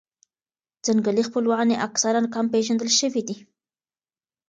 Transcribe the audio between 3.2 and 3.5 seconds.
دي.